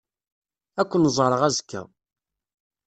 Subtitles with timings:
[0.81, 1.81] Ad ken-ẓṛeɣ azekka.